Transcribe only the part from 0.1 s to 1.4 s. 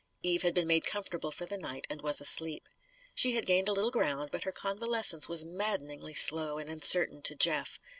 Eve had been made comfortable